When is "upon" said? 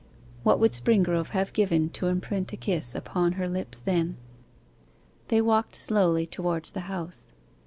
2.95-3.33